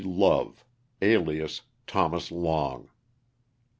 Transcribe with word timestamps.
LOVE, 0.03 0.65
alias 1.03 1.61
THOMAS 1.85 2.31
LONG. 2.31 2.89